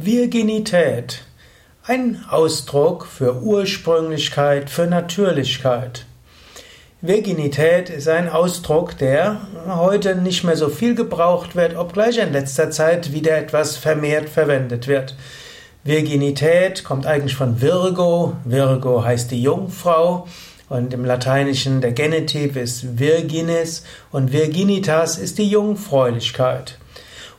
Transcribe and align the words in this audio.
Virginität. 0.00 1.24
Ein 1.82 2.24
Ausdruck 2.30 3.04
für 3.04 3.42
Ursprünglichkeit, 3.42 4.70
für 4.70 4.86
Natürlichkeit. 4.86 6.06
Virginität 7.00 7.90
ist 7.90 8.06
ein 8.06 8.28
Ausdruck, 8.28 8.96
der 8.96 9.40
heute 9.66 10.14
nicht 10.14 10.44
mehr 10.44 10.54
so 10.54 10.68
viel 10.68 10.94
gebraucht 10.94 11.56
wird, 11.56 11.76
obgleich 11.76 12.18
in 12.18 12.32
letzter 12.32 12.70
Zeit 12.70 13.12
wieder 13.12 13.36
etwas 13.36 13.76
vermehrt 13.76 14.28
verwendet 14.28 14.86
wird. 14.86 15.16
Virginität 15.82 16.84
kommt 16.84 17.04
eigentlich 17.04 17.34
von 17.34 17.60
Virgo. 17.60 18.36
Virgo 18.44 19.02
heißt 19.02 19.32
die 19.32 19.42
Jungfrau. 19.42 20.28
Und 20.68 20.94
im 20.94 21.04
Lateinischen 21.04 21.80
der 21.80 21.90
Genitiv 21.90 22.54
ist 22.54 23.00
Virginis 23.00 23.82
und 24.12 24.32
Virginitas 24.32 25.18
ist 25.18 25.38
die 25.38 25.50
Jungfräulichkeit. 25.50 26.78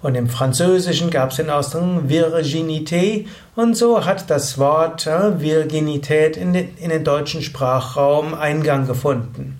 Und 0.01 0.15
im 0.15 0.29
Französischen 0.29 1.09
gab 1.09 1.31
es 1.31 1.37
den 1.37 1.49
Ausdruck 1.49 2.03
Virginité 2.07 3.25
und 3.55 3.75
so 3.75 4.05
hat 4.05 4.29
das 4.29 4.57
Wort 4.57 5.05
äh, 5.05 5.41
Virginität 5.41 6.37
in 6.37 6.53
den, 6.53 6.77
in 6.77 6.89
den 6.89 7.03
deutschen 7.03 7.41
Sprachraum 7.41 8.33
Eingang 8.33 8.87
gefunden. 8.87 9.57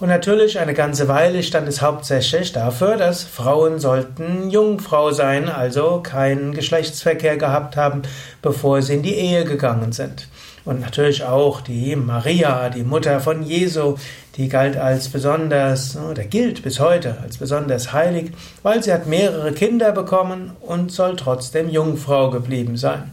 Und 0.00 0.08
natürlich 0.08 0.58
eine 0.58 0.72
ganze 0.72 1.08
Weile 1.08 1.42
stand 1.42 1.68
es 1.68 1.82
hauptsächlich 1.82 2.52
dafür, 2.52 2.96
dass 2.96 3.22
Frauen 3.22 3.78
sollten 3.78 4.50
Jungfrau 4.50 5.12
sein, 5.12 5.48
also 5.50 6.00
keinen 6.02 6.52
Geschlechtsverkehr 6.52 7.36
gehabt 7.36 7.76
haben, 7.76 8.02
bevor 8.40 8.80
sie 8.80 8.94
in 8.94 9.02
die 9.02 9.14
Ehe 9.14 9.44
gegangen 9.44 9.92
sind. 9.92 10.26
Und 10.64 10.80
natürlich 10.80 11.24
auch 11.24 11.60
die 11.60 11.96
Maria, 11.96 12.68
die 12.68 12.82
Mutter 12.82 13.20
von 13.20 13.42
Jesu, 13.42 13.96
die 14.36 14.48
galt 14.48 14.76
als 14.76 15.08
besonders, 15.08 15.96
oder 15.96 16.24
gilt 16.24 16.62
bis 16.62 16.80
heute 16.80 17.16
als 17.22 17.38
besonders 17.38 17.92
heilig, 17.92 18.32
weil 18.62 18.82
sie 18.82 18.92
hat 18.92 19.06
mehrere 19.06 19.52
Kinder 19.52 19.92
bekommen 19.92 20.52
und 20.60 20.92
soll 20.92 21.16
trotzdem 21.16 21.70
Jungfrau 21.70 22.30
geblieben 22.30 22.76
sein. 22.76 23.12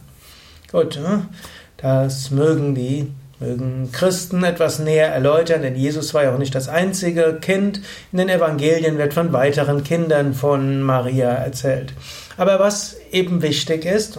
Gut, 0.70 1.00
das 1.78 2.30
mögen 2.30 2.74
die 2.74 3.10
mögen 3.40 3.90
Christen 3.92 4.42
etwas 4.42 4.78
näher 4.78 5.08
erläutern, 5.08 5.62
denn 5.62 5.76
Jesus 5.76 6.12
war 6.14 6.24
ja 6.24 6.34
auch 6.34 6.38
nicht 6.38 6.54
das 6.54 6.68
einzige 6.68 7.38
Kind. 7.40 7.80
In 8.12 8.18
den 8.18 8.28
Evangelien 8.28 8.98
wird 8.98 9.14
von 9.14 9.32
weiteren 9.32 9.84
Kindern 9.84 10.34
von 10.34 10.82
Maria 10.82 11.30
erzählt. 11.30 11.92
Aber 12.36 12.58
was 12.58 12.96
eben 13.12 13.42
wichtig 13.42 13.84
ist, 13.84 14.18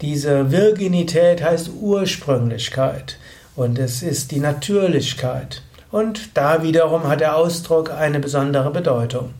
diese 0.00 0.52
Virginität 0.52 1.42
heißt 1.42 1.70
Ursprünglichkeit 1.80 3.18
und 3.56 3.78
es 3.78 4.02
ist 4.02 4.30
die 4.30 4.40
Natürlichkeit. 4.40 5.62
Und 5.90 6.36
da 6.36 6.62
wiederum 6.62 7.08
hat 7.08 7.20
der 7.20 7.36
Ausdruck 7.36 7.90
eine 7.90 8.20
besondere 8.20 8.70
Bedeutung. 8.70 9.34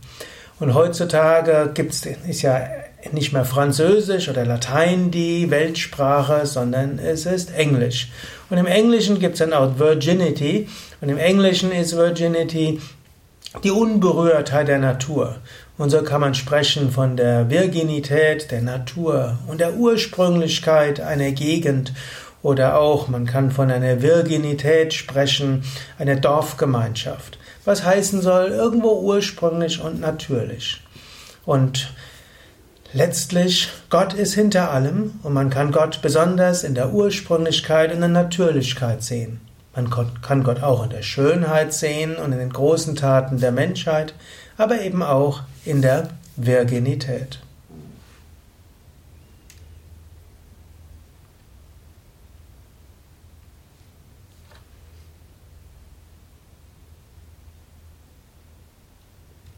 Und 0.59 0.75
heutzutage 0.75 1.71
gibt's, 1.75 2.05
ist 2.05 2.43
ja 2.43 2.61
nicht 3.13 3.33
mehr 3.33 3.45
Französisch 3.45 4.29
oder 4.29 4.45
Latein 4.45 5.11
die 5.11 5.51
Weltsprache, 5.51 6.47
sondern 6.47 6.99
es 6.99 7.27
ist 7.27 7.55
Englisch. 7.55 8.11
Und 8.51 8.59
im 8.59 8.67
Englischen 8.67 9.21
gibt 9.21 9.35
es 9.35 9.39
dann 9.39 9.53
auch 9.53 9.79
Virginity. 9.79 10.69
Und 11.01 11.11
im 11.11 11.19
Englischen 11.19 11.71
ist 11.71 11.97
Virginity 11.97 12.81
die 13.65 13.71
Unberührtheit 13.71 14.69
der 14.69 14.79
Natur. 14.79 15.37
Und 15.79 15.91
so 15.91 16.03
kann 16.03 16.21
man 16.21 16.35
sprechen 16.35 16.91
von 16.91 17.17
der 17.17 17.51
Virginität 17.51 18.51
der 18.51 18.63
Natur 18.63 19.39
und 19.47 19.61
der 19.61 19.75
Ursprünglichkeit 19.75 21.01
einer 21.01 21.31
Gegend. 21.31 21.93
Oder 22.43 22.79
auch, 22.79 23.09
man 23.09 23.27
kann 23.27 23.51
von 23.51 23.71
einer 23.71 24.01
Virginität 24.03 24.95
sprechen, 24.95 25.65
einer 25.99 26.17
Dorfgemeinschaft. 26.17 27.39
Was 27.65 27.85
heißen 27.85 28.23
soll, 28.23 28.49
irgendwo 28.49 29.01
ursprünglich 29.01 29.81
und 29.81 30.01
natürlich. 30.01 30.81
Und 31.45 31.93
letztlich, 32.93 33.69
Gott 33.91 34.15
ist 34.15 34.35
hinter 34.35 34.71
allem 34.71 35.19
und 35.23 35.33
man 35.33 35.51
kann 35.51 35.73
Gott 35.73 36.01
besonders 36.01 36.65
in 36.65 36.75
der 36.75 36.93
Ursprünglichkeit 36.93 37.93
und 37.93 38.01
der 38.01 38.09
Natürlichkeit 38.09 39.03
sehen. 39.03 39.41
Man 39.79 39.91
kann 40.23 40.43
Gott 40.43 40.61
auch 40.61 40.83
in 40.83 40.91
der 40.91 41.03
Schönheit 41.03 41.73
sehen 41.73 42.17
und 42.17 42.33
in 42.33 42.41
den 42.41 42.53
großen 42.53 42.97
Taten 42.97 43.39
der 43.39 43.53
Menschheit, 43.53 44.13
aber 44.57 44.81
eben 44.81 45.05
auch 45.05 45.43
in 45.65 45.83
der 45.83 46.09
Virginität. 46.35 47.39